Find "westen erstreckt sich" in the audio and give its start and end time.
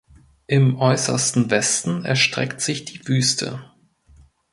1.51-2.85